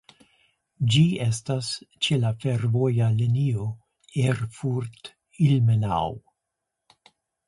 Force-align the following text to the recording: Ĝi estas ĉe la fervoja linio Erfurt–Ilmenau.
Ĝi 0.93 1.01
estas 1.25 1.67
ĉe 2.07 2.15
la 2.21 2.31
fervoja 2.45 3.09
linio 3.19 3.67
Erfurt–Ilmenau. 4.31 6.17